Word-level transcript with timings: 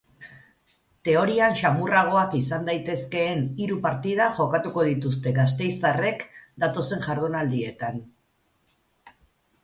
Teorian 1.07 1.57
samurragoak 1.59 2.31
izan 2.37 2.63
daitezkeen 2.69 3.43
hiru 3.63 3.77
partida 3.83 4.29
jokatuko 4.37 4.85
dituzte 4.87 5.33
gasteiztarrek 5.35 6.25
datozen 6.65 7.03
jardunaldietan. 7.09 8.01